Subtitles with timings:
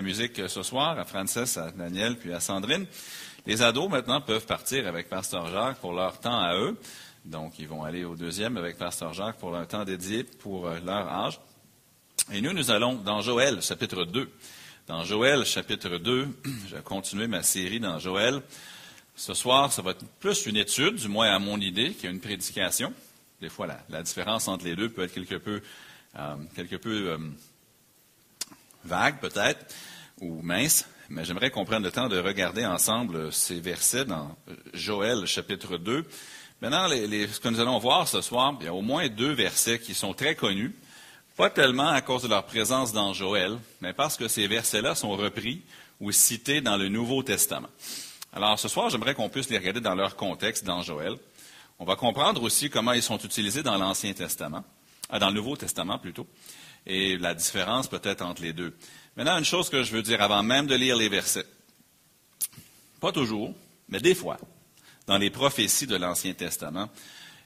[0.00, 2.86] la musique ce soir, à Frances, à Daniel, puis à Sandrine.
[3.44, 6.74] Les ados, maintenant, peuvent partir avec Pasteur Jacques pour leur temps à eux.
[7.26, 10.78] Donc, ils vont aller au deuxième avec Pasteur Jacques pour leur temps dédié pour euh,
[10.86, 11.38] leur âge.
[12.32, 14.30] Et nous, nous allons dans Joël, chapitre 2.
[14.86, 16.28] Dans Joël, chapitre 2,
[16.68, 18.40] je vais continuer ma série dans Joël.
[19.16, 22.94] Ce soir, ça va être plus une étude, du moins à mon idée, qu'une prédication.
[23.42, 25.60] Des fois, la, différence entre les deux peut être quelque peu,
[26.18, 27.18] euh, quelque peu euh,
[28.84, 29.66] vague, peut-être,
[30.20, 30.86] ou mince.
[31.08, 34.36] Mais j'aimerais qu'on prenne le temps de regarder ensemble ces versets dans
[34.74, 36.04] Joël, chapitre 2.
[36.60, 39.78] Maintenant, ce que nous allons voir ce soir, il y a au moins deux versets
[39.78, 40.74] qui sont très connus,
[41.36, 45.16] pas tellement à cause de leur présence dans Joël, mais parce que ces versets-là sont
[45.16, 45.62] repris
[46.00, 47.68] ou cités dans le Nouveau Testament.
[48.32, 51.14] Alors ce soir, j'aimerais qu'on puisse les regarder dans leur contexte dans Joël.
[51.78, 54.62] On va comprendre aussi comment ils sont utilisés dans l'Ancien Testament,
[55.08, 56.26] ah, dans le Nouveau Testament plutôt,
[56.86, 58.76] et la différence peut-être entre les deux.
[59.16, 61.46] Maintenant, une chose que je veux dire avant même de lire les versets.
[63.00, 63.54] Pas toujours,
[63.88, 64.38] mais des fois,
[65.06, 66.88] dans les prophéties de l'Ancien Testament,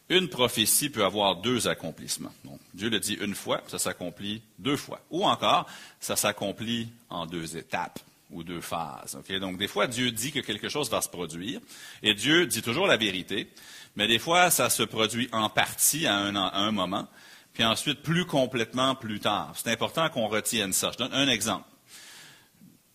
[0.09, 2.35] une prophétie peut avoir deux accomplissements.
[2.75, 5.01] Dieu le dit une fois, ça s'accomplit deux fois.
[5.11, 5.67] Ou encore,
[6.01, 8.01] ça s'accomplit en deux étapes
[8.31, 9.19] ou deux phases.
[9.41, 11.61] Donc, des fois, Dieu dit que quelque chose va se produire,
[12.03, 13.49] et Dieu dit toujours la vérité,
[13.97, 17.09] mais des fois, ça se produit en partie à un, à un moment,
[17.55, 19.53] puis ensuite plus complètement plus tard.
[19.55, 20.91] C'est important qu'on retienne ça.
[20.93, 21.69] Je donne un exemple.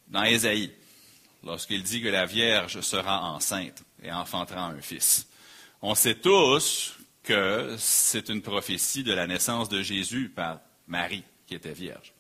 [0.09, 0.71] Dans Ésaïe,
[1.43, 5.27] lorsqu'il dit que la Vierge sera enceinte et enfantera un fils.
[5.81, 6.93] On sait tous
[7.23, 12.13] que c'est une prophétie de la naissance de Jésus par Marie, qui était vierge.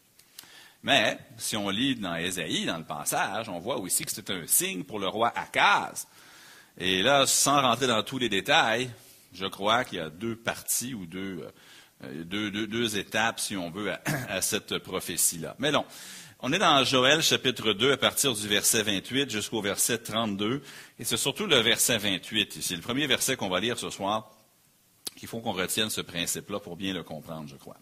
[0.83, 4.47] Mais si on lit dans Ésaïe, dans le passage, on voit aussi que c'est un
[4.47, 6.07] signe pour le roi Akaz.
[6.77, 8.89] Et là, sans rentrer dans tous les détails,
[9.33, 11.45] je crois qu'il y a deux parties ou deux,
[12.03, 15.55] euh, étapes, si on veut, à, à cette prophétie-là.
[15.59, 15.85] Mais non,
[16.41, 20.61] on est dans Joël chapitre 2 à partir du verset 28 jusqu'au verset 32.
[20.97, 24.31] Et c'est surtout le verset 28 C'est Le premier verset qu'on va lire ce soir,
[25.17, 27.75] qu'il faut qu'on retienne ce principe-là pour bien le comprendre, je crois.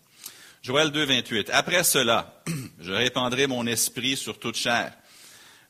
[0.64, 1.52] Joël 2, 28.
[1.54, 2.42] Après cela,
[2.80, 4.92] je répandrai mon esprit sur toute chair.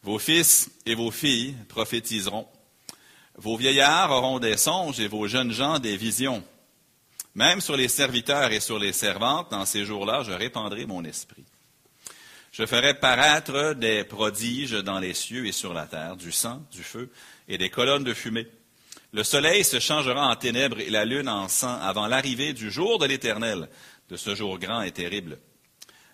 [0.01, 2.47] Vos fils et vos filles prophétiseront.
[3.35, 6.41] Vos vieillards auront des songes et vos jeunes gens des visions.
[7.37, 11.45] Même sur les serviteurs et sur les servantes, dans ces jours-là, je répandrai mon esprit.
[12.51, 16.81] Je ferai paraître des prodiges dans les cieux et sur la terre, du sang, du
[16.81, 17.11] feu
[17.47, 18.47] et des colonnes de fumée.
[19.13, 22.97] Le soleil se changera en ténèbres et la lune en sang avant l'arrivée du jour
[22.97, 23.69] de l'Éternel,
[24.09, 25.37] de ce jour grand et terrible.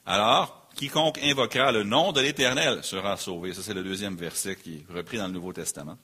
[0.05, 3.53] Alors, quiconque invoquera le nom de l'Éternel sera sauvé.
[3.53, 5.97] Ça, c'est le deuxième verset qui est repris dans le Nouveau Testament.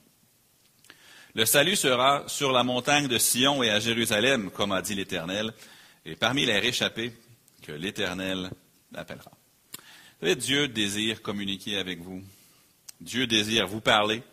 [1.36, 5.52] Le salut sera sur la montagne de Sion et à Jérusalem, comme a dit l'Éternel,
[6.04, 7.12] et parmi les réchappés
[7.62, 8.50] que l'Éternel
[8.92, 9.30] appellera.
[10.22, 12.20] Dieu désire communiquer avec vous.
[13.00, 14.24] Dieu désire vous parler.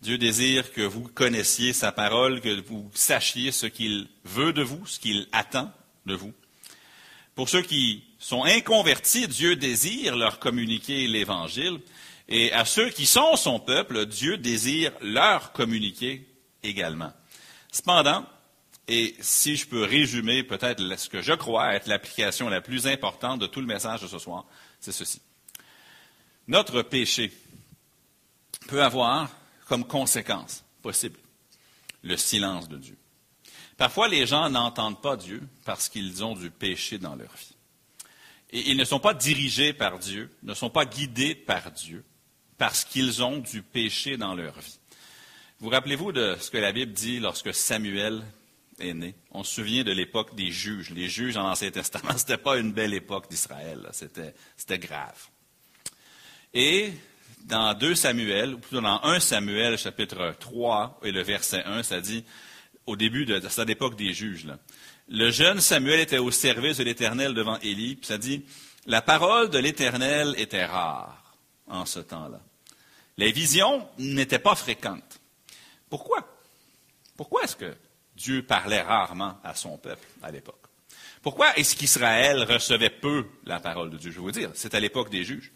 [0.00, 4.84] Dieu désire que vous connaissiez sa parole, que vous sachiez ce qu'il veut de vous,
[4.84, 5.70] ce qu'il attend
[6.06, 6.32] de vous.
[7.36, 11.78] Pour ceux qui sont inconvertis, Dieu désire leur communiquer l'Évangile.
[12.28, 16.26] Et à ceux qui sont son peuple, Dieu désire leur communiquer
[16.62, 17.12] également.
[17.70, 18.26] Cependant,
[18.88, 23.40] et si je peux résumer peut-être ce que je crois être l'application la plus importante
[23.40, 24.44] de tout le message de ce soir,
[24.80, 25.20] c'est ceci.
[26.48, 27.32] Notre péché
[28.68, 29.30] peut avoir
[29.66, 31.18] comme conséquence possible
[32.02, 32.96] le silence de Dieu.
[33.76, 37.56] Parfois, les gens n'entendent pas Dieu parce qu'ils ont du péché dans leur vie.
[38.50, 42.04] Et ils ne sont pas dirigés par Dieu, ne sont pas guidés par Dieu
[42.58, 44.78] parce qu'ils ont du péché dans leur vie.
[45.62, 48.24] Vous rappelez-vous de ce que la Bible dit lorsque Samuel
[48.80, 49.14] est né?
[49.30, 50.90] On se souvient de l'époque des juges.
[50.90, 53.88] Les juges dans l'Ancien Testament, ce n'était pas une belle époque d'Israël.
[53.92, 55.28] C'était grave.
[56.52, 56.90] Et
[57.44, 62.00] dans 2 Samuel, ou plutôt dans 1 Samuel, chapitre 3, et le verset 1, ça
[62.00, 62.24] dit,
[62.86, 64.48] au début de, cette époque des juges,
[65.08, 68.44] le jeune Samuel était au service de l'Éternel devant Élie, puis ça dit,
[68.86, 71.36] la parole de l'Éternel était rare
[71.68, 72.40] en ce temps-là.
[73.16, 75.11] Les visions n'étaient pas fréquentes.
[75.92, 76.26] Pourquoi?
[77.18, 77.76] Pourquoi est-ce que
[78.16, 80.62] Dieu parlait rarement à son peuple à l'époque?
[81.20, 84.10] Pourquoi est-ce qu'Israël recevait peu la parole de Dieu?
[84.10, 85.52] Je vais vous dire, c'est à l'époque des juges.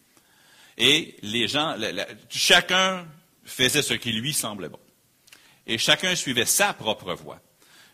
[0.76, 1.74] Et les gens,
[2.28, 3.06] chacun
[3.46, 4.78] faisait ce qui lui semblait bon.
[5.66, 7.40] Et chacun suivait sa propre voie.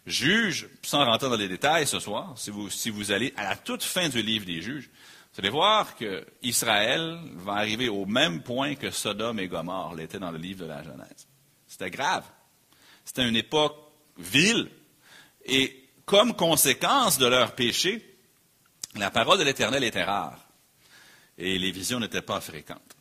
[0.05, 3.55] Juge, sans rentrer dans les détails ce soir, si vous, si vous allez à la
[3.55, 4.91] toute fin du livre des juges,
[5.33, 10.33] vous allez voir qu'Israël va arriver au même point que Sodome et Gomorre l'étaient dans
[10.33, 11.29] le livre de la Genèse.
[11.72, 12.24] C'était grave.
[13.02, 13.74] C'était une époque
[14.19, 14.69] vile.
[15.46, 18.14] Et comme conséquence de leur péché,
[18.94, 20.38] la parole de l'Éternel était rare
[21.38, 22.94] et les visions n'étaient pas fréquentes.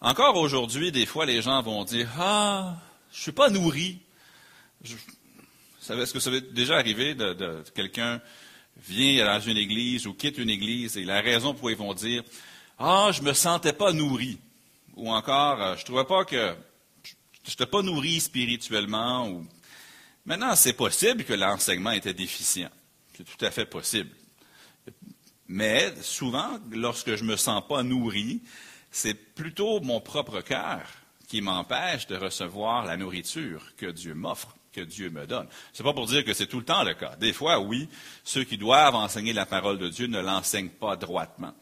[0.00, 2.74] Encore aujourd'hui, des fois, les gens vont dire Ah,
[3.12, 4.00] je ne suis pas nourri.
[4.84, 8.20] Est-ce que ça va déjà arrivé de, quelqu'un
[8.88, 12.24] vient dans une église ou quitte une église et la raison pour ils vont dire
[12.76, 14.40] Ah, je ne me sentais pas nourri.
[14.96, 16.56] Ou encore, euh, je ne trouvais pas que
[17.48, 19.28] je n'étais pas nourri spirituellement.
[19.28, 19.46] Ou...
[20.26, 22.70] Maintenant, c'est possible que l'enseignement était déficient.
[23.16, 24.10] C'est tout à fait possible.
[25.48, 28.42] Mais souvent, lorsque je ne me sens pas nourri,
[28.90, 30.86] c'est plutôt mon propre cœur
[31.26, 35.48] qui m'empêche de recevoir la nourriture que Dieu m'offre, que Dieu me donne.
[35.72, 37.16] Ce n'est pas pour dire que c'est tout le temps le cas.
[37.16, 37.88] Des fois, oui,
[38.24, 41.54] ceux qui doivent enseigner la parole de Dieu ne l'enseignent pas droitement,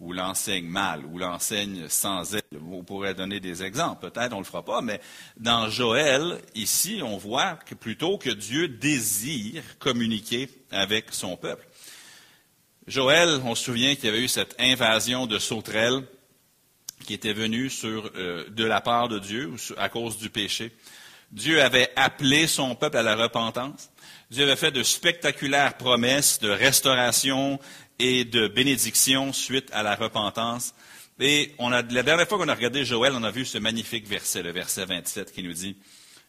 [0.00, 2.44] ou l'enseignent mal, ou l'enseignent sans aide.
[2.52, 5.00] Vous pourrez donner des exemples, peut-être on ne le fera pas, mais
[5.36, 11.66] dans Joël, ici, on voit que plutôt que Dieu désire communiquer avec son peuple.
[12.86, 16.04] Joël, on se souvient qu'il y avait eu cette invasion de sauterelles
[17.04, 20.72] qui était venue sur, euh, de la part de Dieu à cause du péché.
[21.30, 23.90] Dieu avait appelé son peuple à la repentance.
[24.30, 27.58] Dieu avait fait de spectaculaires promesses de restauration
[27.98, 30.74] et de bénédiction suite à la repentance.
[31.20, 34.06] Et on a, la dernière fois qu'on a regardé Joël, on a vu ce magnifique
[34.06, 35.76] verset, le verset 27, qui nous dit,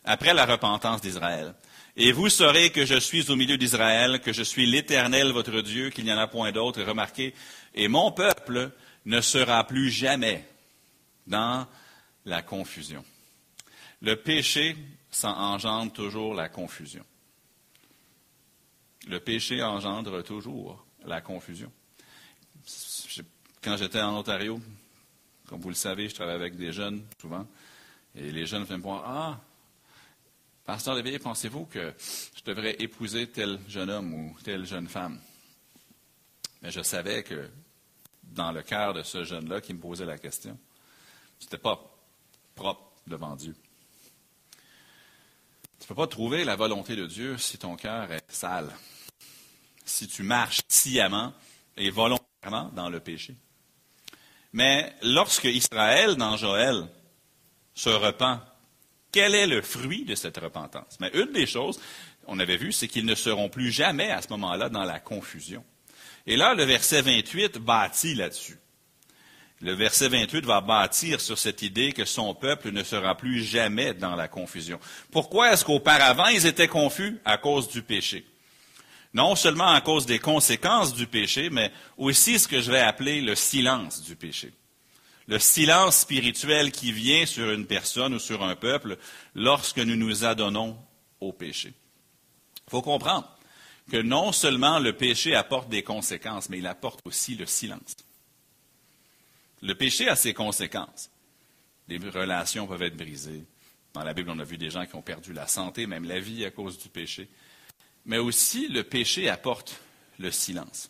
[0.03, 1.53] Après la repentance d'Israël,
[1.95, 5.89] et vous saurez que je suis au milieu d'Israël, que je suis l'Éternel, votre Dieu,
[5.89, 6.81] qu'il n'y en a point d'autre.
[6.81, 7.33] remarquez,
[7.75, 8.71] et mon peuple
[9.05, 10.45] ne sera plus jamais
[11.27, 11.67] dans
[12.25, 13.03] la confusion.
[14.01, 14.77] Le péché,
[15.11, 17.03] ça engendre toujours la confusion.
[19.07, 21.71] Le péché engendre toujours la confusion.
[23.61, 24.61] Quand j'étais en Ontario,
[25.47, 27.45] comme vous le savez, je travaille avec des jeunes souvent,
[28.15, 29.39] et les jeunes me voir, ah,
[30.65, 31.93] Pasteur Léveillé, pensez-vous que
[32.35, 35.19] je devrais épouser tel jeune homme ou telle jeune femme?
[36.61, 37.49] Mais je savais que
[38.23, 40.57] dans le cœur de ce jeune-là qui me posait la question,
[41.39, 41.79] ce n'était pas
[42.53, 43.55] propre devant Dieu.
[45.79, 48.71] Tu ne peux pas trouver la volonté de Dieu si ton cœur est sale,
[49.89, 51.33] si tu marches sciemment
[51.77, 53.35] et volontairement dans le péché.
[54.53, 56.87] Mais lorsque Israël, dans Joël,
[57.73, 58.39] se repent
[59.11, 60.97] quel est le fruit de cette repentance?
[60.99, 61.79] Mais une des choses,
[62.27, 65.63] on avait vu, c'est qu'ils ne seront plus jamais à ce moment-là dans la confusion.
[66.27, 68.59] Et là, le verset 28 bâtit là-dessus.
[69.61, 73.93] Le verset 28 va bâtir sur cette idée que son peuple ne sera plus jamais
[73.93, 74.79] dans la confusion.
[75.11, 77.19] Pourquoi est-ce qu'auparavant ils étaient confus?
[77.25, 78.25] À cause du péché.
[79.13, 83.21] Non seulement à cause des conséquences du péché, mais aussi ce que je vais appeler
[83.21, 84.53] le silence du péché
[85.29, 88.97] le silence spirituel qui vient sur une personne ou sur un peuple
[89.35, 90.75] lorsque nous nous adonnons
[91.19, 91.71] au péché.
[92.67, 93.37] Il faut comprendre
[93.91, 97.95] que non seulement le péché apporte des conséquences, mais il apporte aussi le silence.
[99.61, 101.11] Le péché a ses conséquences.
[101.87, 103.45] Des relations peuvent être brisées.
[103.93, 106.19] Dans la Bible, on a vu des gens qui ont perdu la santé, même la
[106.19, 107.29] vie à cause du péché.
[108.05, 109.79] Mais aussi, le péché apporte
[110.17, 110.89] le silence.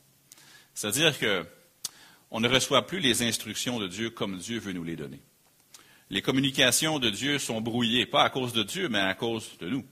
[0.74, 1.46] C'est-à-dire que
[2.32, 5.22] on ne reçoit plus les instructions de Dieu comme Dieu veut nous les donner.
[6.12, 9.70] Les communications de Dieu sont brouillées, pas à cause de Dieu, mais à cause de
[9.70, 9.86] nous.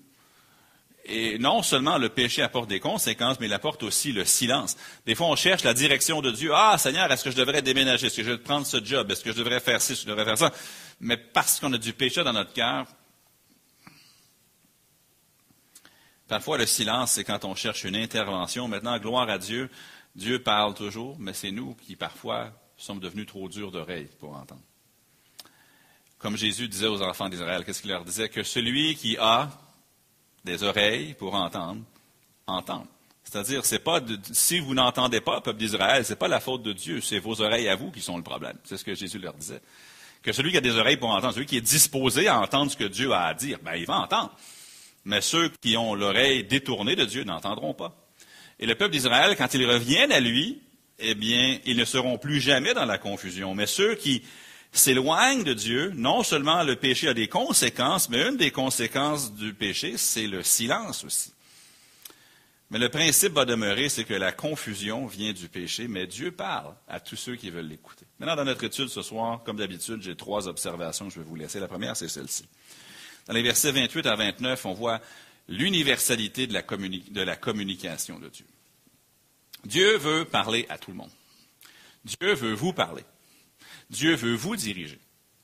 [1.06, 4.75] Et non seulement le péché apporte des conséquences, mais il apporte aussi le silence.
[5.06, 6.52] Des fois, on cherche la direction de Dieu.
[6.54, 8.08] Ah, Seigneur, est-ce que je devrais déménager?
[8.08, 9.10] Est-ce que je devrais prendre ce job?
[9.10, 9.94] Est-ce que je devrais faire ci?
[9.94, 10.52] Est-ce que je devrais faire ça?
[11.00, 12.88] Mais parce qu'on a du péché dans notre cœur,
[16.28, 18.68] parfois le silence, c'est quand on cherche une intervention.
[18.68, 19.69] Maintenant, gloire à Dieu,
[20.16, 24.62] Dieu parle toujours, mais c'est nous qui parfois sommes devenus trop durs d'oreilles pour entendre.
[26.19, 28.30] Comme Jésus disait aux enfants d'Israël, qu'est-ce qu'il leur disait?
[28.30, 29.50] Que celui qui a
[30.44, 31.81] des oreilles pour entendre,
[32.48, 32.88] entende.
[33.24, 33.64] C'est-à-dire,
[34.31, 37.68] si vous n'entendez pas, peuple d'Israël, c'est pas la faute de Dieu, c'est vos oreilles
[37.68, 38.57] à vous qui sont le problème.
[38.64, 39.62] C'est ce que Jésus leur disait.
[40.24, 42.78] Que celui qui a des oreilles pour entendre, celui qui est disposé à entendre ce
[42.78, 44.34] que Dieu a à dire, ben, il va entendre.
[45.07, 47.95] Mais ceux qui ont l'oreille détournée de Dieu n'entendront pas.
[48.59, 50.61] Et le peuple d'Israël, quand ils reviennent à lui,
[50.99, 53.56] eh bien, ils ne seront plus jamais dans la confusion.
[53.56, 54.23] Mais ceux qui
[54.73, 59.54] s'éloignent de Dieu, non seulement le péché a des conséquences, mais une des conséquences du
[59.54, 61.31] péché, c'est le silence aussi.
[62.69, 66.76] Mais le principe va demeurer, c'est que la confusion vient du péché, mais Dieu parle
[66.90, 68.06] à tous ceux qui veulent l'écouter.
[68.19, 71.37] Maintenant, dans notre étude ce soir, comme d'habitude, j'ai trois observations que je vais vous
[71.37, 71.61] laisser.
[71.61, 72.44] La première, c'est celle-ci.
[73.28, 75.02] Dans les versets 28 à 29, on voit
[75.48, 76.54] l'universalité de,
[77.24, 78.46] la communication de Dieu.
[79.66, 81.12] Dieu veut parler à tout le monde.
[82.06, 83.04] Dieu veut vous parler.
[83.90, 85.00] Dieu veut vous diriger.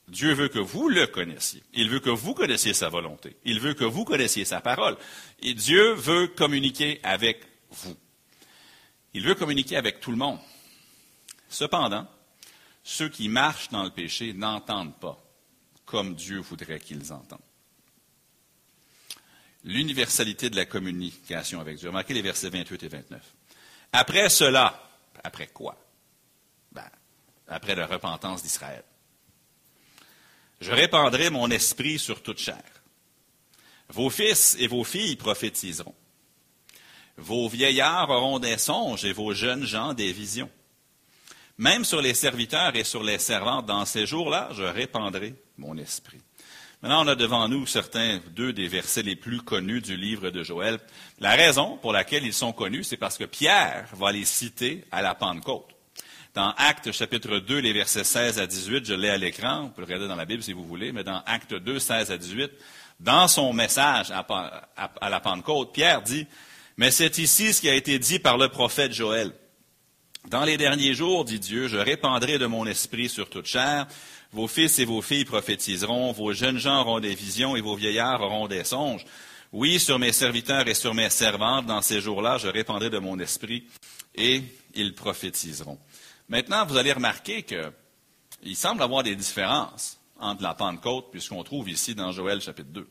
[0.08, 1.63] Dieu veut que vous le connaissiez.
[1.74, 3.38] Il veut que vous connaissiez sa volonté.
[3.46, 4.98] Il veut que vous connaissiez sa parole.
[5.42, 7.96] Et Dieu veut communiquer avec vous.
[9.13, 10.40] Il veut communiquer avec tout le monde.
[11.50, 12.08] Cependant,
[12.84, 15.20] ceux qui marchent dans le péché n'entendent pas
[15.86, 17.40] comme Dieu voudrait qu'ils entendent.
[19.63, 21.89] L'universalité de la communication avec Dieu.
[21.89, 23.22] Remarquez les versets 28 et 29.
[23.93, 24.89] Après cela,
[25.24, 25.77] après quoi?
[26.72, 26.89] Ben,
[27.48, 28.84] après la repentance d'Israël.
[30.60, 32.63] Je répandrai mon esprit sur toute chair.
[33.89, 35.96] Vos fils et vos filles prophétiseront.
[37.17, 40.50] Vos vieillards auront des songes et vos jeunes gens des visions.
[41.58, 46.22] Même sur les serviteurs et sur les servantes, dans ces jours-là, je répandrai mon esprit.
[46.84, 50.44] Maintenant, on a devant nous certains, deux des versets les plus connus du livre de
[50.44, 50.80] Joël.
[51.22, 55.02] La raison pour laquelle ils sont connus, c'est parce que Pierre va les citer à
[55.02, 55.70] la Pentecôte.
[56.34, 59.84] Dans Actes chapitre 2, les versets 16 à 18, je l'ai à l'écran, vous pouvez
[59.84, 62.52] le regarder dans la Bible si vous voulez, mais dans Actes 2, 16 à 18,
[63.00, 66.28] dans son message à, la Pentecôte, Pierre dit,
[66.75, 69.32] mais c'est ici ce qui a été dit par le prophète Joël.
[70.30, 73.88] Dans les derniers jours, dit Dieu, je répandrai de mon esprit sur toute chair.
[74.32, 78.22] Vos fils et vos filles prophétiseront, vos jeunes gens auront des visions et vos vieillards
[78.22, 79.06] auront des songes.
[79.51, 83.20] Oui, sur mes serviteurs et sur mes servantes, dans ces jours-là, je répandrai de mon
[83.20, 83.65] esprit
[84.15, 84.42] et
[84.74, 85.77] ils prophétiseront.
[86.30, 91.96] Maintenant, vous allez remarquer qu'il semble avoir des différences entre la Pentecôte puisqu'on trouve ici
[91.96, 92.88] dans Joël chapitre 2.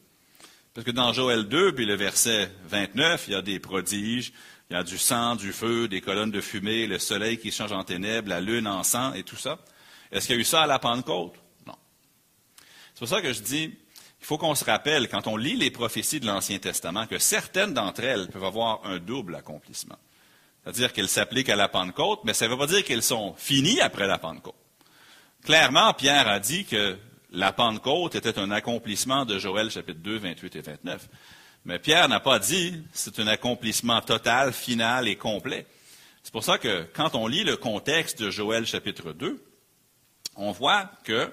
[0.75, 4.33] Parce que dans Joël 2, puis le verset 29, il y a des prodiges,
[4.73, 7.73] il y a du sang, du feu, des colonnes de fumée, le soleil qui change
[7.73, 9.59] en ténèbres, la lune en sang et tout ça.
[10.11, 11.35] Est-ce qu'il y a eu ça à la Pentecôte?
[11.67, 11.75] Non.
[12.95, 15.71] C'est pour ça que je dis, il faut qu'on se rappelle, quand on lit les
[15.71, 19.99] prophéties de l'Ancien Testament, que certaines d'entre elles peuvent avoir un double accomplissement.
[20.65, 23.83] C'est-à-dire qu'elles s'appliquent à la Pentecôte, mais ça ne veut pas dire qu'elles sont finies
[23.83, 24.55] après la Pentecôte.
[25.45, 26.97] Clairement, Pierre a dit que
[27.31, 31.09] la Pentecôte était un accomplissement de Joël chapitre 2, 28 et 29.
[31.65, 35.67] Mais Pierre n'a pas dit c'est un accomplissement total, final et complet.
[36.23, 39.43] C'est pour ça que quand on lit le contexte de Joël chapitre 2,
[40.37, 41.33] on voit que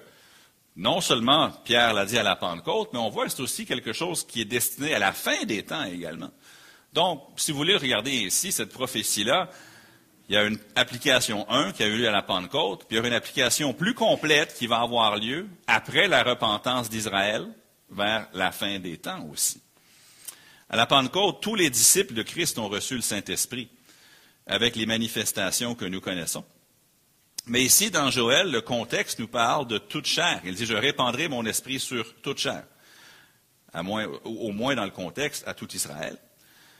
[0.76, 3.92] non seulement Pierre l'a dit à la Pentecôte, mais on voit que c'est aussi quelque
[3.92, 6.30] chose qui est destiné à la fin des temps également.
[6.92, 9.50] Donc, si vous voulez regarder ici cette prophétie-là,
[10.28, 13.00] il y a une application 1 qui a eu lieu à la Pentecôte, puis il
[13.00, 17.48] y a une application plus complète qui va avoir lieu après la repentance d'Israël,
[17.90, 19.60] vers la fin des temps aussi.
[20.70, 23.68] À la Pentecôte, tous les disciples de Christ ont reçu le Saint-Esprit
[24.46, 26.44] avec les manifestations que nous connaissons.
[27.46, 30.40] Mais ici, dans Joël, le contexte nous parle de toute chair.
[30.44, 32.62] Il dit, je répandrai mon esprit sur toute chair.
[33.74, 36.16] au moins dans le contexte, à tout Israël.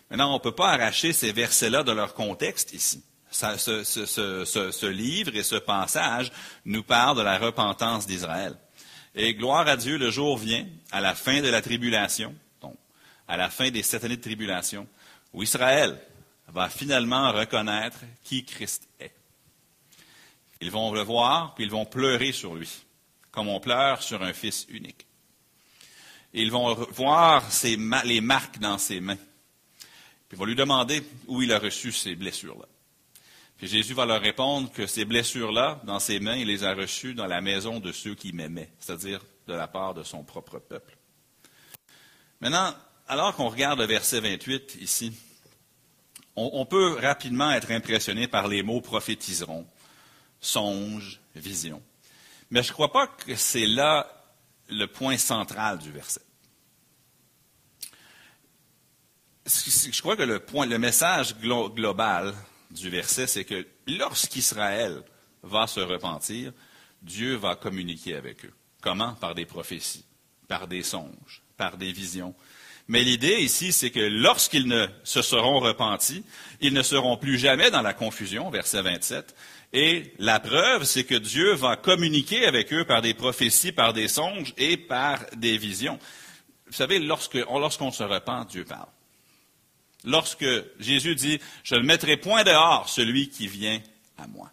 [0.09, 3.03] Maintenant, on ne peut pas arracher ces versets-là de leur contexte ici.
[3.33, 6.31] ce, livre et ce passage
[6.65, 8.57] nous parlent de la repentance d'Israël.
[9.17, 12.37] Et gloire à Dieu, le jour vient, à la fin de la tribulation,
[13.31, 14.87] à la fin des sept années de tribulation,
[15.33, 15.99] où Israël
[16.49, 19.15] va finalement reconnaître qui Christ est.
[20.61, 22.69] Ils vont le voir, puis ils vont pleurer sur lui,
[23.31, 25.07] comme on pleure sur un fils unique.
[26.35, 27.49] ils vont voir
[28.05, 29.17] les marques dans ses mains
[30.31, 32.67] puis il va lui demander où il a reçu ces blessures-là.
[33.57, 37.15] Puis Jésus va leur répondre que ces blessures-là, dans ses mains, il les a reçues
[37.15, 40.97] dans la maison de ceux qui m'aimaient, c'est-à-dire de la part de son propre peuple.
[42.41, 42.73] Maintenant,
[43.11, 45.13] alors qu'on regarde le verset 28 ici,
[46.37, 49.67] on, peut rapidement être impressionné par les mots prophétiseront,
[50.41, 51.83] songe, vision.
[52.51, 54.07] Mais je ne crois pas que c'est là
[54.69, 56.23] le point central du verset.
[59.45, 62.33] je crois que le, message global
[62.71, 65.03] du verset, c'est que lorsqu'Israël
[65.43, 66.53] va se repentir,
[67.03, 68.55] Dieu va communiquer avec eux.
[68.81, 69.15] Comment?
[69.15, 70.05] Par des prophéties,
[70.47, 72.37] par des songes, par des visions.
[72.91, 76.25] Mais l'idée ici, c'est que lorsqu'ils ne se seront repentis,
[76.61, 79.33] ils ne seront plus jamais dans la confusion, verset 27.
[79.73, 84.09] Et la preuve, c'est que Dieu va communiquer avec eux par des prophéties, par des
[84.09, 86.01] songes et par des visions.
[86.67, 88.89] Vous savez, lorsqu'on se repent, Dieu parle.
[90.05, 90.45] Lorsque
[90.81, 93.81] Jésus dit, je ne mettrai point dehors celui qui vient
[94.19, 94.51] à moi.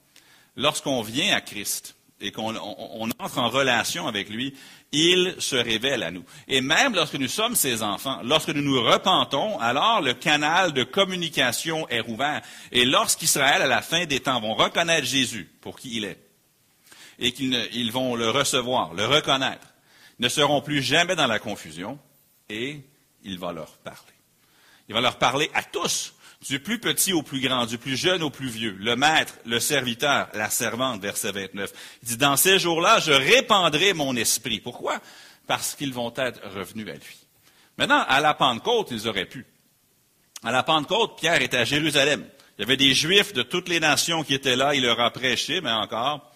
[0.56, 4.55] Lorsqu'on vient à Christ et qu'on entre en relation avec lui,
[4.91, 6.24] il se révèle à nous.
[6.47, 10.83] Et même lorsque nous sommes ses enfants, lorsque nous nous repentons, alors le canal de
[10.83, 12.41] communication est rouvert.
[12.71, 16.19] Et lorsqu'Israël, à la fin des temps, vont reconnaître Jésus pour qui il est,
[17.19, 19.67] et qu'ils vont le recevoir, le reconnaître,
[20.19, 22.00] ne seront plus jamais dans la confusion,
[22.50, 22.81] et
[23.24, 24.01] il va leur parler.
[24.89, 28.22] Il va leur parler à tous, du plus petit au plus grand, du plus jeune
[28.22, 31.72] au plus vieux, le maître, le serviteur, la servante, verset 29.
[32.03, 34.60] Il dit, dans ces jours-là, je répandrai mon esprit.
[34.60, 35.01] Pourquoi?
[35.48, 37.17] Parce qu'ils vont être revenus à lui.
[37.77, 39.46] Maintenant, à la Pentecôte, ils auraient pu.
[40.44, 42.25] À la Pentecôte, Pierre était à Jérusalem.
[42.58, 44.75] Il y avait des Juifs de toutes les nations qui étaient là.
[44.75, 46.32] Il leur a prêché, mais encore,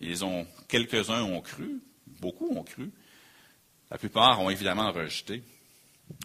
[0.00, 1.80] ils ont, quelques-uns ont cru,
[2.20, 2.90] beaucoup ont cru,
[3.90, 5.42] La plupart ont évidemment rejeté.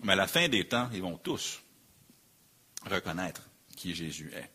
[0.03, 1.61] Mais à la fin des temps, ils vont tous
[2.89, 3.41] reconnaître
[3.75, 4.49] qui Jésus est.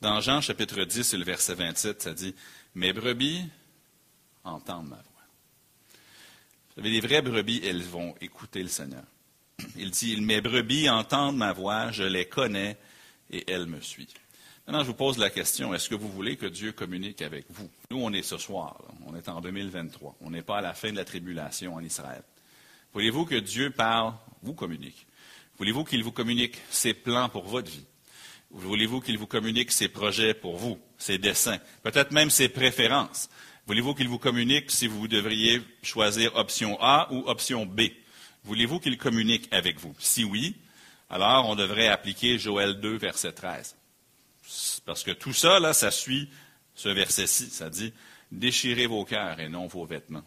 [0.00, 2.34] Dans Jean chapitre 10 et le verset 27, ça dit
[2.74, 3.44] Mes brebis
[4.44, 5.04] entendent ma voix.
[6.68, 9.04] Vous savez, les vraies brebis, elles vont écouter le Seigneur.
[9.76, 12.76] Il dit Mes brebis entendent ma voix, je les connais
[13.30, 14.08] et elles me suivent.
[14.66, 17.70] Maintenant, je vous pose la question, est-ce que vous voulez que Dieu communique avec vous?
[17.90, 20.90] Nous, on est ce soir, on est en 2023, on n'est pas à la fin
[20.90, 22.22] de la tribulation en Israël.
[22.92, 25.06] Voulez-vous que Dieu parle, vous communique?
[25.58, 27.86] Voulez-vous qu'il vous communique ses plans pour votre vie?
[28.50, 33.28] Voulez-vous qu'il vous communique ses projets pour vous, ses desseins, peut-être même ses préférences?
[33.66, 37.82] Voulez-vous qu'il vous communique si vous devriez choisir option A ou option B?
[38.44, 39.94] Voulez-vous qu'il communique avec vous?
[39.98, 40.54] Si oui,
[41.10, 43.76] alors on devrait appliquer Joël 2, verset 13.
[44.84, 46.30] Parce que tout ça, là, ça suit
[46.76, 47.50] ce verset-ci.
[47.50, 47.92] Ça dit
[48.30, 50.24] Déchirez vos cœurs et non vos vêtements,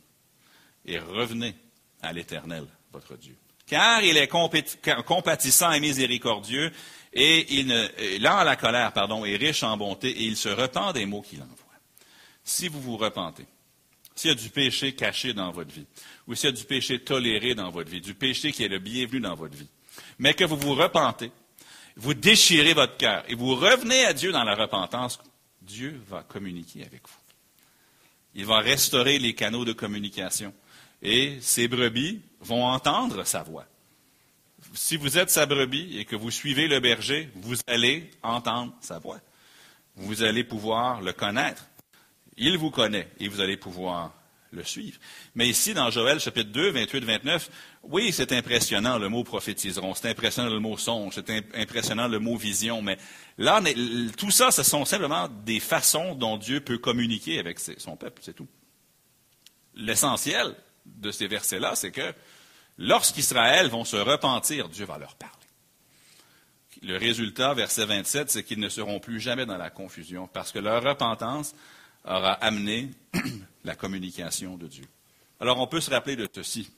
[0.86, 1.56] et revenez
[2.02, 3.36] à l'Éternel, votre Dieu.
[3.70, 6.72] Car il est compatissant et miséricordieux,
[7.14, 10.50] et il ne, lent à la colère, pardon, et riche en bonté, et il se
[10.50, 11.56] repent des mots qu'il envoie.
[12.44, 13.46] Si vous vous repentez,
[14.16, 15.86] s'il y a du péché caché dans votre vie,
[16.28, 18.80] ou s'il y a du péché toléré dans votre vie, du péché qui est le
[18.80, 19.68] bienvenu dans votre vie,
[20.18, 21.32] mais que vous vous repentez,
[21.96, 25.20] vous déchirez votre cœur et vous revenez à Dieu dans la repentance,
[25.62, 27.14] Dieu va communiquer avec vous.
[28.34, 30.54] Il va restaurer les canaux de communication
[31.04, 33.66] et ces brebis vont entendre sa voix.
[34.74, 39.00] Si vous êtes sa brebis et que vous suivez le berger, vous allez entendre sa
[39.00, 39.20] voix.
[39.96, 41.66] Vous allez pouvoir le connaître.
[42.38, 44.14] Il vous connaît et vous allez pouvoir
[44.52, 44.98] le suivre.
[45.36, 47.50] Mais ici, dans Joël chapitre 2, 28-29,
[47.84, 52.36] oui, c'est impressionnant le mot prophétiseront, c'est impressionnant le mot songe, c'est impressionnant le mot
[52.36, 52.98] vision, mais
[53.38, 53.62] là,
[54.18, 58.36] tout ça, ce sont simplement des façons dont Dieu peut communiquer avec son peuple, c'est
[58.36, 58.48] tout.
[59.76, 60.56] L'essentiel
[60.98, 62.14] de ces versets-là, c'est que
[62.78, 65.36] lorsqu'Israël vont se repentir, Dieu va leur parler.
[66.82, 70.60] Le résultat, verset 27, c'est qu'ils ne seront plus jamais dans la confusion, parce que
[70.60, 71.54] leur repentance
[72.06, 72.92] aura amené
[73.64, 74.88] la communication de Dieu.
[75.40, 76.72] Alors on peut se rappeler de ceci.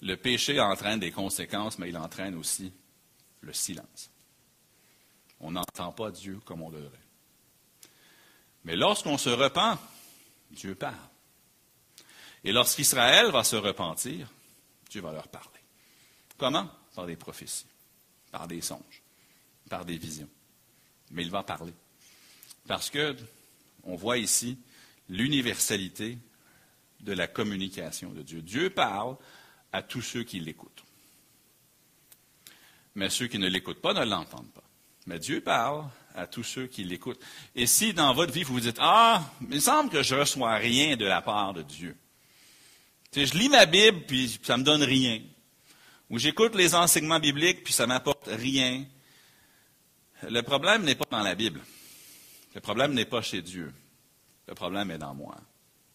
[0.00, 2.72] Le péché entraîne des conséquences, mais il entraîne aussi
[3.40, 4.10] le silence.
[5.40, 6.98] On n'entend pas Dieu comme on devrait.
[8.64, 9.78] Mais lorsqu'on se repent,
[10.50, 10.94] Dieu parle.
[12.44, 14.30] Et lorsqu'Israël va se repentir,
[14.90, 15.60] Dieu va leur parler.
[16.36, 16.70] Comment?
[16.94, 17.66] Par des prophéties,
[18.30, 19.02] par des songes,
[19.68, 20.28] par des visions.
[21.10, 21.74] Mais il va parler.
[22.66, 23.16] Parce que
[23.84, 24.58] on voit ici
[25.08, 26.18] l'universalité
[27.00, 28.42] de la communication de Dieu.
[28.42, 29.16] Dieu parle
[29.72, 30.84] à tous ceux qui l'écoutent.
[32.94, 34.64] Mais ceux qui ne l'écoutent pas ne l'entendent pas.
[35.06, 37.20] Mais Dieu parle à tous ceux qui l'écoutent.
[37.54, 40.20] Et si dans votre vie, vous vous dites, ah, il me semble que je ne
[40.20, 41.96] reçois rien de la part de Dieu.
[43.14, 45.20] Je lis ma Bible, puis ça ne me donne rien.
[46.10, 48.84] Ou j'écoute les enseignements bibliques, puis ça ne m'apporte rien.
[50.28, 51.60] Le problème n'est pas dans la Bible.
[52.54, 53.72] Le problème n'est pas chez Dieu.
[54.46, 55.36] Le problème est dans moi,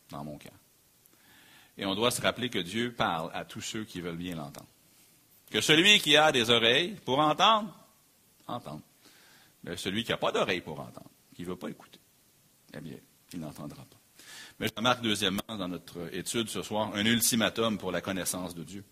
[0.10, 0.54] dans mon cœur.
[1.78, 4.70] Et on doit se rappeler que Dieu parle à tous ceux qui veulent bien l'entendre.
[5.50, 7.76] Que celui qui a des oreilles pour entendre,
[8.48, 8.82] entende.
[9.64, 12.00] Mais celui qui n'a pas d'oreilles pour entendre, qui ne veut pas écouter,
[12.76, 12.98] eh bien,
[13.34, 14.03] il n'entendra pas.
[14.60, 18.64] Mais je remarque deuxièmement dans notre étude ce soir un ultimatum pour la connaissance de
[18.64, 18.84] Dieu.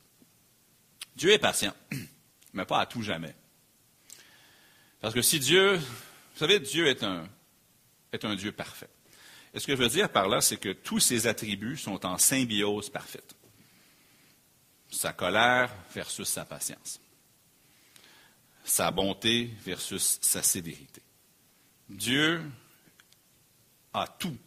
[1.15, 1.73] Dieu est patient,
[2.53, 3.35] mais pas à tout jamais.
[4.99, 7.27] Parce que si Dieu, vous savez, Dieu est un,
[8.11, 8.89] est un Dieu parfait.
[9.53, 12.17] Et ce que je veux dire par là, c'est que tous ses attributs sont en
[12.17, 13.35] symbiose parfaite.
[14.89, 16.99] Sa colère versus sa patience.
[18.63, 21.01] Sa bonté versus sa sévérité.
[21.89, 22.41] Dieu
[23.93, 24.37] a tout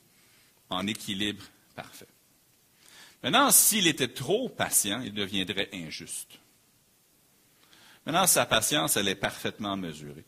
[0.75, 2.07] en équilibre parfait.
[3.23, 6.39] Maintenant, s'il était trop patient, il deviendrait injuste.
[8.05, 10.25] Maintenant, sa patience, elle est parfaitement mesurée.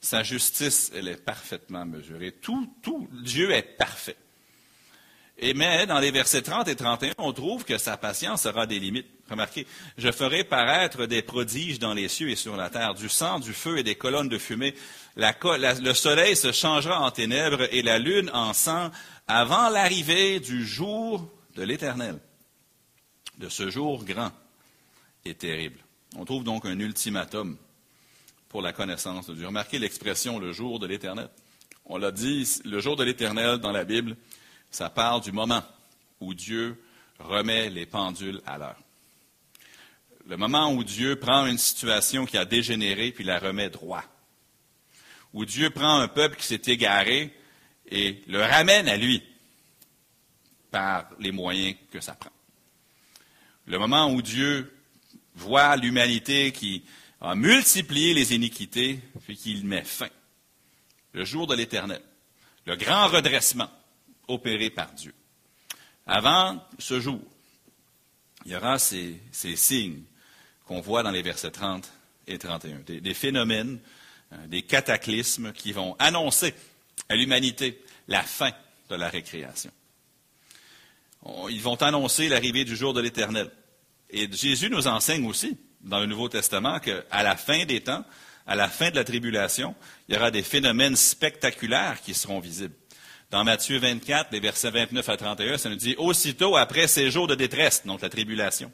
[0.00, 2.32] Sa justice, elle est parfaitement mesurée.
[2.32, 4.16] Tout, tout, Dieu est parfait.
[5.42, 8.78] Et mais dans les versets 30 et 31, on trouve que sa patience aura des
[8.78, 9.08] limites.
[9.28, 9.66] Remarquez,
[9.96, 13.54] je ferai paraître des prodiges dans les cieux et sur la terre, du sang, du
[13.54, 14.74] feu et des colonnes de fumée.
[15.16, 18.90] le soleil se changera en ténèbres et la lune en sang
[19.30, 22.18] avant l'arrivée du jour de l'Éternel,
[23.38, 24.32] de ce jour grand
[25.24, 25.78] et terrible.
[26.16, 27.56] On trouve donc un ultimatum
[28.48, 29.46] pour la connaissance de Dieu.
[29.46, 31.28] Remarquez l'expression le jour de l'Éternel.
[31.84, 34.16] On l'a dit, le jour de l'Éternel dans la Bible,
[34.72, 35.62] ça parle du moment
[36.20, 36.82] où Dieu
[37.20, 38.80] remet les pendules à l'heure.
[40.26, 44.04] Le moment où Dieu prend une situation qui a dégénéré puis la remet droit.
[45.32, 47.32] Où Dieu prend un peuple qui s'est égaré
[47.90, 49.22] et le ramène à lui
[50.70, 52.30] par les moyens que ça prend.
[53.66, 54.72] le moment où Dieu
[55.34, 56.84] voit l'humanité qui
[57.20, 60.08] a multiplié les iniquités, puis qu'il met fin.
[61.12, 62.00] Le jour de l'éternel.
[62.66, 63.70] Le grand redressement
[64.28, 65.14] opéré par Dieu.
[66.06, 67.20] Avant ce jour,
[68.44, 70.02] il y aura ces, signes
[70.66, 71.90] qu'on voit dans les versets 30
[72.26, 72.80] et 31.
[72.86, 73.80] Des, phénomènes,
[74.32, 76.54] euh, des cataclysmes qui vont annoncer
[77.10, 78.52] à l'humanité la fin
[78.88, 79.70] de la récréation.
[81.50, 83.50] Ils vont annoncer l'arrivée du jour de l'Éternel.
[84.08, 88.04] Et Jésus nous enseigne aussi, dans le Nouveau Testament, qu'à la fin des temps,
[88.46, 89.74] à la fin de la tribulation,
[90.08, 92.74] il y aura des phénomènes spectaculaires qui seront visibles.
[93.30, 97.26] Dans Matthieu 24, les versets 29 à 31, ça nous dit Aussitôt après ces jours
[97.26, 98.72] de détresse, donc la tribulation,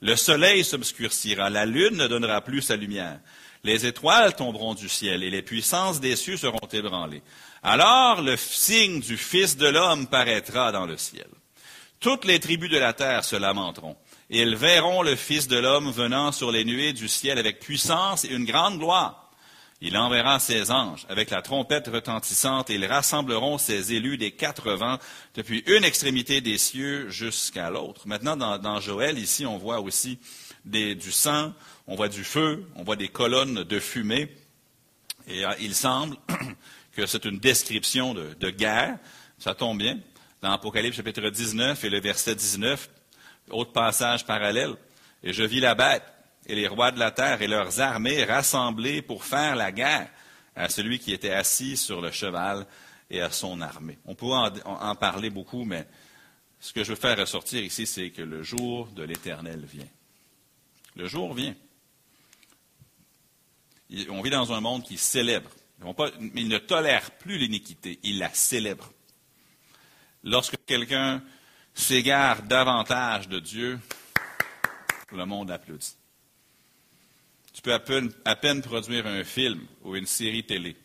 [0.00, 3.18] le soleil s'obscurcira, la lune ne donnera plus sa lumière,
[3.64, 7.22] les étoiles tomberont du ciel et les puissances des cieux seront ébranlées.
[7.62, 11.28] Alors le signe du Fils de l'homme paraîtra dans le ciel.
[12.00, 13.96] Toutes les tribus de la terre se lamenteront,
[14.30, 18.24] et ils verront le Fils de l'homme venant sur les nuées du ciel avec puissance
[18.24, 19.28] et une grande gloire.
[19.80, 24.72] Il enverra ses anges avec la trompette retentissante et ils rassembleront ses élus des quatre
[24.72, 24.98] vents
[25.34, 28.02] depuis une extrémité des cieux jusqu'à l'autre.
[28.06, 30.18] Maintenant, dans, Joël, ici, on voit aussi
[30.64, 31.52] du sang,
[31.88, 34.28] on voit du feu, on voit des colonnes de fumée.
[35.26, 36.16] Et euh, il semble
[36.92, 38.98] que c'est une description de, guerre.
[39.38, 39.98] Ça tombe bien.
[40.42, 42.90] Dans Apocalypse chapitre 19 et le verset 19,
[43.50, 44.74] autre passage parallèle.
[45.22, 46.04] Et je vis la bête
[46.46, 50.10] et les rois de la terre et leurs armées rassemblés pour faire la guerre
[50.54, 52.66] à celui qui était assis sur le cheval
[53.08, 53.98] et à son armée.
[54.04, 55.86] On pourrait en, parler beaucoup, mais
[56.60, 59.88] ce que je veux faire ressortir ici, c'est que le jour de l'Éternel vient.
[60.94, 61.54] Le jour vient.
[64.10, 65.50] On vit dans un monde qui célèbre.
[66.34, 68.92] il ne tolère plus l'iniquité, il la célèbre.
[70.24, 71.22] Lorsque quelqu'un
[71.72, 73.78] s'égare davantage de Dieu,
[75.12, 75.96] le monde applaudit.
[77.54, 77.80] Tu peux à
[78.36, 80.76] peine, produire un film ou une série télé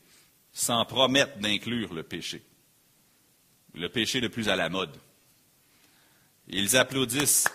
[0.54, 2.42] sans promettre d'inclure le péché.
[3.76, 4.96] Le péché le plus à la mode.
[6.48, 7.48] Ils applaudissent.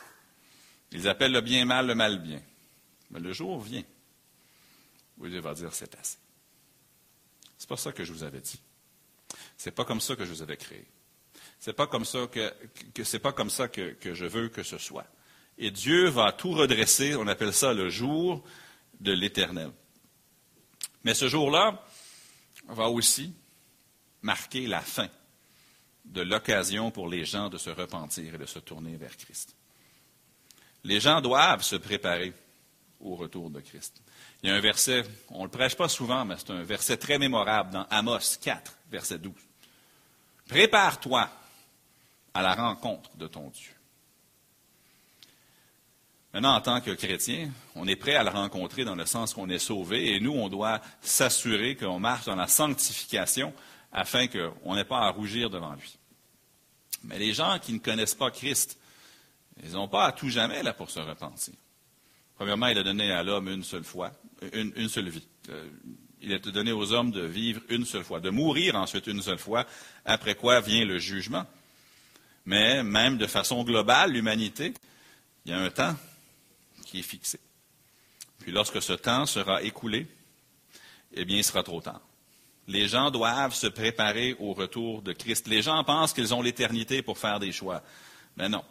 [0.93, 2.41] Ils appellent le bien mal le mal bien.
[3.11, 3.85] Mais le jour vient
[5.19, 6.19] où Dieu va dire c'est assez.
[7.57, 8.61] C'est pas ça que je vous avais dit.
[9.57, 10.87] C'est pas comme ça que je vous avais créé.
[11.59, 15.07] C'est pas comme ça que c'est pas comme ça que je veux que ce soit.
[15.59, 17.17] Et Dieu va tout redresser.
[17.17, 18.45] On appelle ça le jour
[19.01, 19.73] de l'Éternel.
[21.03, 21.85] Mais ce jour-là
[22.69, 23.35] va aussi
[24.23, 25.09] marquer la fin
[26.05, 29.55] de l'occasion pour les gens de se repentir et de se tourner vers Christ.
[30.85, 32.33] Les gens doivent se préparer
[33.01, 34.01] au retour de Christ.
[34.43, 36.97] Il y a un verset, on ne le prêche pas souvent, mais c'est un verset
[36.97, 39.33] très mémorable dans Amos 4, verset 12.
[40.49, 41.29] Prépare-toi
[42.35, 43.73] à la rencontre de ton Dieu.
[46.33, 49.49] Maintenant, en tant que chrétien, on est prêt à le rencontrer dans le sens qu'on
[49.49, 53.53] est sauvé et nous, on doit s'assurer qu'on marche dans la sanctification
[53.93, 55.99] afin qu'on n'ait pas à rougir devant lui.
[57.05, 58.79] Mais les gens qui ne connaissent pas Christ,
[59.63, 61.55] ils n'ont pas à tout jamais là pour se repentir.
[62.39, 64.13] Premièrement, il a donné à l'homme une seule fois,
[64.53, 65.27] une, seule vie.
[65.49, 65.69] Euh,
[66.21, 69.41] il a donné aux hommes de vivre une seule fois, de mourir ensuite une seule
[69.41, 69.67] fois,
[70.05, 71.45] après quoi vient le jugement.
[72.47, 74.73] Mais même de façon globale, l'humanité,
[75.45, 75.97] il y a un temps
[76.87, 77.41] qui est fixé.
[78.39, 80.07] Puis lorsque ce temps sera écoulé,
[81.15, 82.01] eh bien, il sera trop tard.
[82.69, 85.49] Les gens doivent se préparer au retour de Christ.
[85.49, 87.83] Les gens pensent qu'ils ont l'éternité pour faire des choix.
[88.37, 88.65] Mais non.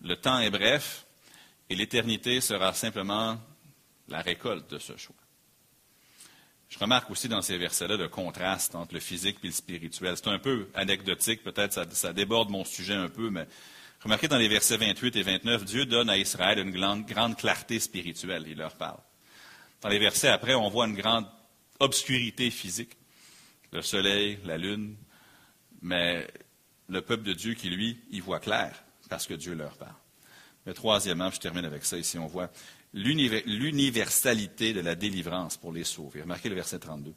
[0.00, 1.04] Le temps est bref
[1.70, 3.38] et l'éternité sera simplement
[4.08, 5.16] la récolte de ce choix.
[6.68, 10.16] Je remarque aussi dans ces versets-là le contraste entre le physique et le spirituel.
[10.16, 13.46] C'est un peu anecdotique, peut-être ça, ça, déborde mon sujet un peu, mais
[14.00, 18.44] Remarquez dans les versets 28 et 29, Dieu donne à Israël une grande, clarté spirituelle,
[18.46, 19.00] il leur parle.
[19.80, 21.26] Dans les versets après, on voit une grande
[21.80, 22.96] obscurité physique,
[23.72, 24.96] le soleil, la lune,
[25.82, 26.28] mais
[26.88, 29.94] le peuple de Dieu qui, lui, y voit clair parce que Dieu leur parle.
[30.68, 32.50] Mais troisièmement, je termine avec ça ici, on voit
[32.92, 36.20] l'universalité de la délivrance pour les sauver.
[36.20, 37.14] Remarquez le verset 32.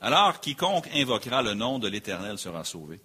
[0.00, 3.00] Alors, quiconque invoquera le nom de l'Éternel sera sauvé.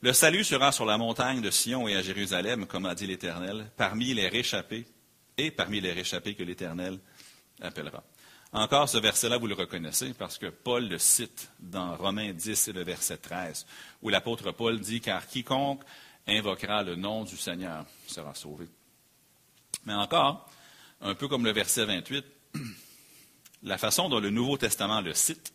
[0.00, 3.70] Le salut sera sur la montagne de Sion et à Jérusalem, comme a dit l'Éternel,
[3.76, 4.84] parmi les réchappés
[5.38, 6.98] et parmi les réchappés que l'Éternel
[7.60, 8.02] appellera.
[8.52, 12.72] Encore, ce verset-là, vous le reconnaissez parce que Paul le cite dans Romains 10 et
[12.72, 13.64] le verset 13,
[14.02, 15.84] où l'apôtre Paul dit, car quiconque
[16.26, 18.68] invoquera le nom du Seigneur sera sauvé.
[19.84, 20.48] Mais encore,
[21.00, 22.24] un peu comme le verset 28,
[23.62, 25.52] la façon dont le Nouveau Testament le cite,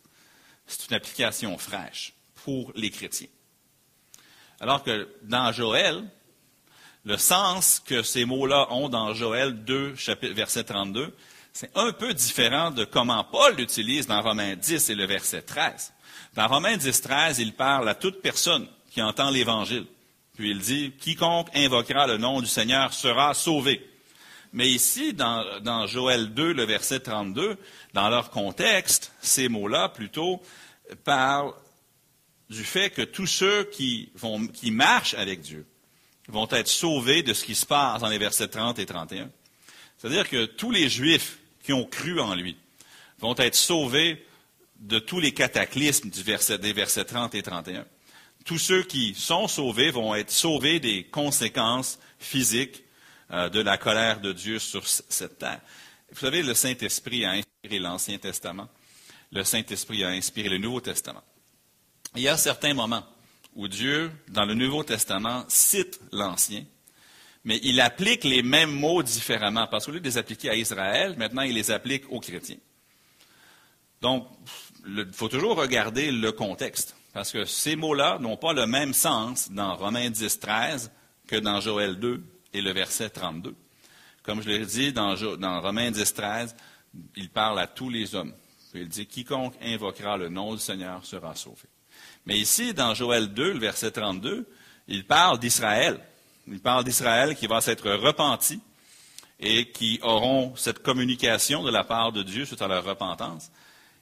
[0.66, 2.12] c'est une application fraîche
[2.44, 3.28] pour les chrétiens.
[4.60, 6.04] Alors que dans Joël,
[7.04, 9.94] le sens que ces mots-là ont dans Joël 2,
[10.34, 11.14] verset 32,
[11.52, 15.92] c'est un peu différent de comment Paul l'utilise dans Romains 10 et le verset 13.
[16.34, 19.86] Dans Romains 10, 13, il parle à toute personne qui entend l'Évangile.
[20.36, 23.88] Puis il dit, quiconque invoquera le nom du Seigneur sera sauvé.
[24.52, 27.56] Mais ici, dans, Joël 2, le verset 32,
[27.94, 30.40] dans leur contexte, ces mots-là plutôt
[31.04, 31.52] parlent
[32.48, 34.12] du fait que tous ceux qui,
[34.70, 35.66] marchent avec Dieu
[36.28, 39.30] vont être sauvés de ce qui se passe dans les versets 30 et 31.
[39.98, 42.56] C'est-à-dire que tous les Juifs qui ont cru en lui
[43.18, 44.24] vont être sauvés
[44.78, 47.84] de tous les cataclysmes des versets 30 et 31.
[48.46, 52.84] Tous ceux qui sont sauvés vont être sauvés des conséquences physiques
[53.32, 55.60] euh, de la colère de Dieu sur cette terre.
[56.12, 58.68] Vous savez, le Saint-Esprit a inspiré l'Ancien Testament.
[59.32, 61.24] Le Saint-Esprit a inspiré le Nouveau Testament.
[62.14, 63.04] Il y a certains moments
[63.56, 66.64] où Dieu, dans le Nouveau Testament, cite l'Ancien,
[67.44, 71.16] mais il applique les mêmes mots différemment, parce qu'au lieu de les appliquer à Israël,
[71.18, 72.58] maintenant il les applique aux chrétiens.
[74.00, 74.28] Donc,
[74.86, 79.50] il faut toujours regarder le contexte, parce que ces mots-là n'ont pas le même sens
[79.50, 80.92] dans Romains 10, 13
[81.26, 83.54] que dans Joël 2 et le verset 32.
[84.22, 86.54] Comme je l'ai dit, dans, dans Romains 10, 13,
[87.16, 88.34] il parle à tous les hommes.
[88.74, 91.62] Il dit, quiconque invoquera le nom du Seigneur sera sauvé.
[92.26, 94.46] Mais ici, dans Joël 2, le verset 32,
[94.86, 95.98] il parle d'Israël.
[96.46, 98.60] Il parle d'Israël qui va s'être repenti
[99.40, 103.50] et qui auront cette communication de la part de Dieu suite à leur repentance.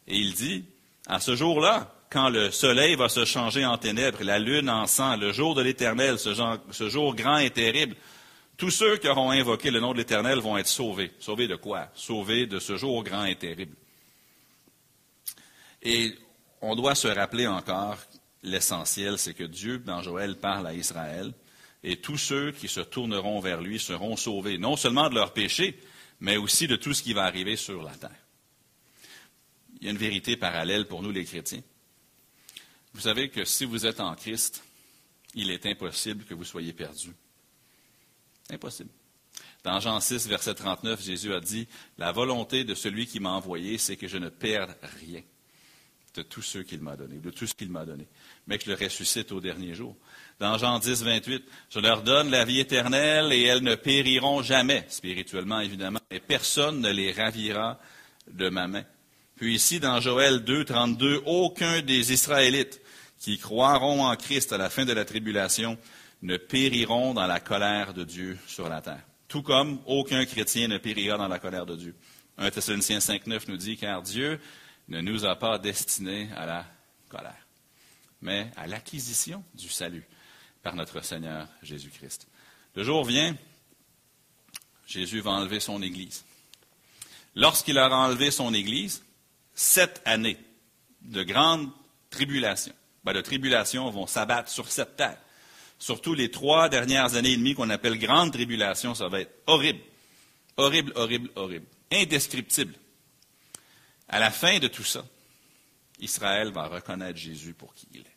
[0.08, 0.64] Et il dit,
[1.06, 5.16] à ce jour-là, quand le soleil va se changer en ténèbres, la lune en sang,
[5.16, 6.32] le jour de l'Éternel, ce,
[6.70, 7.96] ce, jour grand et terrible,
[8.56, 11.10] tous ceux qui auront invoqué le nom de l'Éternel vont être sauvés.
[11.18, 11.88] Sauvés de quoi?
[11.96, 13.74] Sauvés de ce jour grand et terrible.
[15.82, 16.14] Et
[16.60, 17.98] on doit se rappeler encore
[18.44, 21.32] l'essentiel, c'est que Dieu, dans Joël, parle à Israël,
[21.82, 25.80] et tous ceux qui se tourneront vers lui seront sauvés, non seulement de leurs péchés,
[26.20, 28.10] mais aussi de tout ce qui va arriver sur la terre.
[29.80, 31.62] Il y a une vérité parallèle pour nous les chrétiens.
[32.94, 34.62] Vous savez que si vous êtes en Christ,
[35.34, 37.14] il est impossible que vous soyez perdus.
[38.50, 38.90] Impossible.
[39.64, 41.66] Dans Jean 6, verset 39, Jésus a dit,
[41.98, 45.22] La volonté de celui qui m'a envoyé, c'est que je ne perde rien
[46.14, 48.06] de tous ceux qu'il m'a donnés, de tout ce qu'il m'a donné,
[48.46, 49.96] mais que je le ressuscite au dernier jour.
[50.38, 54.86] Dans Jean 10, 28, je leur donne la vie éternelle et elles ne périront jamais,
[54.88, 57.80] spirituellement évidemment, et personne ne les ravira
[58.30, 58.84] de ma main.
[59.36, 62.80] Puis ici, dans Joël 2, 32, aucun des Israélites
[63.18, 65.78] qui croiront en Christ à la fin de la tribulation
[66.22, 69.02] ne périront dans la colère de Dieu sur la terre.
[69.28, 71.94] Tout comme aucun chrétien ne périra dans la colère de Dieu.
[72.38, 74.40] 1 Thessaloniciens 5, 9 nous dit, car Dieu
[74.88, 76.66] ne nous a pas destinés à la
[77.08, 77.46] colère,
[78.20, 80.06] mais à l'acquisition du salut
[80.62, 82.26] par notre Seigneur Jésus-Christ.
[82.74, 83.36] Le jour vient,
[84.86, 86.24] Jésus va enlever son Église.
[87.34, 89.02] Lorsqu'il aura enlevé son Église,
[89.54, 90.38] sept années
[91.02, 91.70] de grande
[92.10, 92.74] tribulation,
[93.04, 95.18] ben, de tribulation vont s'abattre sur cette terre.
[95.78, 99.80] Surtout les trois dernières années et demie qu'on appelle grande tribulation, ça va être horrible.
[100.56, 101.66] Horrible, horrible, horrible.
[101.92, 102.74] Indescriptible.
[104.08, 105.04] À la fin de tout ça,
[106.00, 108.14] Israël va reconnaître Jésus pour qui il est.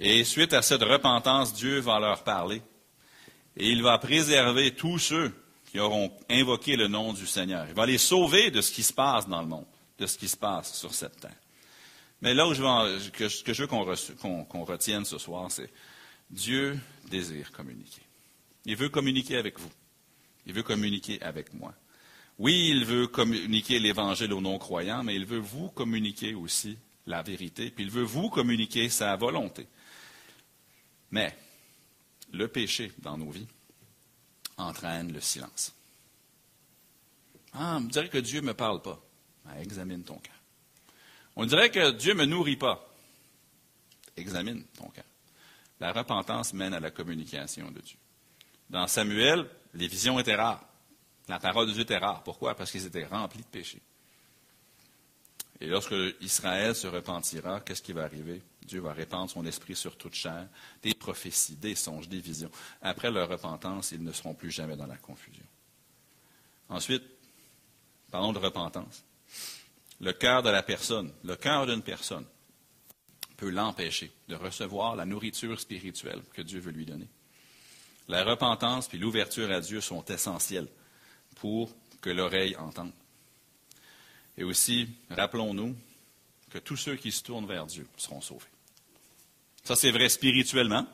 [0.00, 2.62] Et suite à cette repentance, Dieu va leur parler
[3.56, 5.34] et il va préserver tous ceux
[5.70, 7.66] qui auront invoqué le nom du Seigneur.
[7.68, 9.66] Il va les sauver de ce qui se passe dans le monde,
[9.98, 11.36] de ce qui se passe sur cette terre.
[12.20, 15.70] Mais là où je veux, que, je veux qu'on retienne ce soir, c'est
[16.30, 16.78] Dieu
[17.08, 18.02] désire communiquer.
[18.64, 19.70] Il veut communiquer avec vous.
[20.46, 21.74] Il veut communiquer avec moi.
[22.38, 27.70] Oui, il veut communiquer l'Évangile aux non-croyants, mais il veut vous communiquer aussi la vérité,
[27.70, 29.66] puis il veut vous communiquer sa volonté.
[31.10, 31.36] Mais
[32.32, 33.48] le péché dans nos vies
[34.56, 35.74] entraîne le silence.
[37.52, 39.02] Ah, on dirait que Dieu ne me parle pas.
[39.46, 40.37] Ah, examine ton cœur.
[41.38, 42.84] On dirait que Dieu ne me nourrit pas.
[44.16, 45.04] Examine ton cœur.
[45.78, 47.96] La repentance mène à la communication de Dieu.
[48.68, 50.64] Dans Samuel, les visions étaient rares.
[51.28, 52.24] La parole de Dieu était rare.
[52.24, 52.56] Pourquoi?
[52.56, 53.80] Parce qu'ils étaient remplis de péchés.
[55.60, 58.42] Et lorsque Israël se repentira, qu'est-ce qui va arriver?
[58.62, 60.48] Dieu va répandre son esprit sur toute chair,
[60.82, 62.50] des prophéties, des songes, des visions.
[62.82, 65.46] Après leur repentance, ils ne seront plus jamais dans la confusion.
[66.68, 67.04] Ensuite,
[68.10, 69.04] parlons de repentance.
[70.00, 72.24] Le cœur de la personne, le cœur d'une personne
[73.36, 77.08] peut l'empêcher de recevoir la nourriture spirituelle que Dieu veut lui donner.
[78.08, 80.68] La repentance puis l'ouverture à Dieu sont essentielles
[81.36, 82.92] pour que l'oreille entende.
[84.36, 85.76] Et aussi, rappelons-nous
[86.50, 88.46] que tous ceux qui se tournent vers Dieu seront sauvés.
[89.64, 90.86] Ça, c'est vrai spirituellement.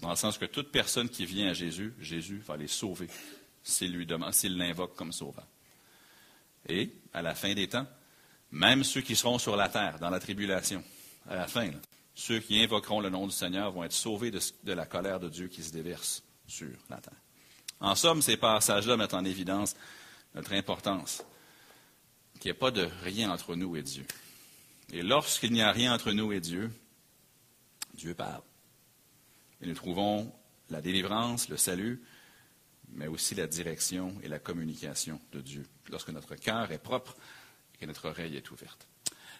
[0.00, 3.08] Dans le sens que toute personne qui vient à Jésus, Jésus va les sauver
[3.62, 5.46] s'il lui demande, s'il l'invoque comme sauveur.
[6.68, 7.86] Et, à la fin des temps,
[8.50, 10.82] même ceux qui seront sur la terre, dans la tribulation,
[11.28, 11.70] à la fin,
[12.14, 15.28] ceux qui invoqueront le nom du Seigneur vont être sauvés de, de, la colère de
[15.28, 17.20] Dieu qui se déverse sur la terre.
[17.80, 19.74] En somme, ces passages-là mettent en évidence
[20.34, 21.24] notre importance,
[22.38, 24.06] qu'il n'y a pas de rien entre nous et Dieu.
[24.92, 26.70] Et lorsqu'il n'y a rien entre nous et Dieu,
[27.94, 28.42] Dieu parle.
[29.60, 30.32] Et nous trouvons
[30.70, 32.02] la délivrance, le salut,
[32.94, 37.16] mais aussi la direction et la communication de Dieu, lorsque notre cœur est propre
[37.74, 38.86] et que notre oreille est ouverte.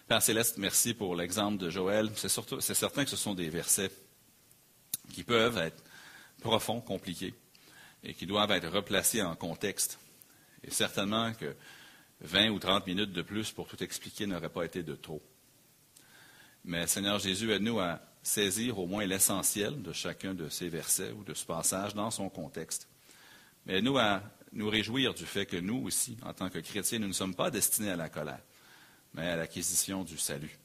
[0.07, 2.11] Père Céleste, merci pour l'exemple de Joël.
[2.15, 3.91] C'est, c'est certain que ce sont des versets
[5.13, 5.81] qui peuvent être
[6.41, 7.33] profonds, compliqués,
[8.03, 9.97] et qui doivent être replacés en contexte.
[10.63, 11.55] Et certainement que
[12.21, 15.21] 20 ou 30 minutes de plus pour tout expliquer n'aurait pas été de trop.
[16.65, 21.23] Mais Seigneur Jésus, aide-nous à saisir au moins l'essentiel de chacun de ces versets ou
[21.23, 22.87] de ce passage dans son contexte
[23.65, 24.21] mais nous à
[24.53, 27.49] nous réjouir du fait que nous aussi, en tant que chrétiens, nous ne sommes pas
[27.49, 28.41] destinés à la colère,
[29.13, 30.57] mais à l'acquisition du salut.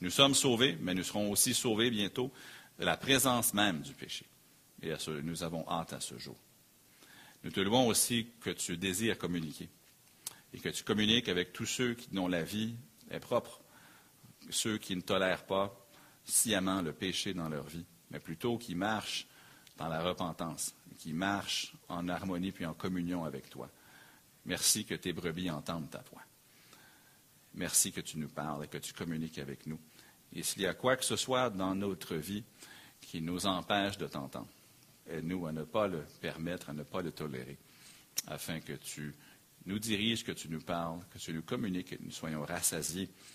[0.00, 2.32] Nous sommes sauvés, mais nous serons aussi sauvés bientôt
[2.78, 4.24] de la présence même du péché.
[4.82, 6.36] Et ce, nous avons hâte à ce jour.
[7.44, 9.68] Nous te louons aussi que tu désires communiquer
[10.52, 12.74] et que tu communiques avec tous ceux dont la vie
[13.10, 13.60] est propre,
[14.48, 15.74] ceux qui ne tolèrent pas
[16.24, 19.26] sciemment le péché dans leur vie, mais plutôt qui marchent
[19.76, 23.70] dans la repentance, qui marche en harmonie puis en communion avec toi.
[24.44, 26.22] Merci que tes brebis entendent ta voix.
[27.54, 29.80] Merci que tu nous parles et que tu communiques avec nous.
[30.34, 32.44] Et s'il y a quoi que ce soit dans notre vie
[33.00, 34.48] qui nous empêche de t'entendre,
[35.08, 37.56] aide-nous à ne pas le permettre, à ne pas le tolérer,
[38.26, 39.14] afin que tu
[39.64, 43.08] nous diriges, que tu nous parles, que tu nous communiques et que nous soyons rassasiés